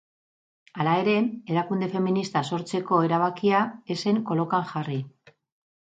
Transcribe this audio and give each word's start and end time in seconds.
Hala 0.85 0.95
ere, 1.01 1.13
erakunde 1.55 1.91
feminista 1.93 2.43
sortzeko 2.51 3.03
erabakia 3.11 3.63
ez 3.97 4.03
zen 4.07 4.23
kolokan 4.33 4.71
jarri. 4.75 5.03